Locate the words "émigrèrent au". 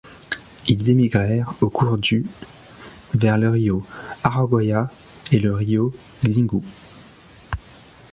0.89-1.69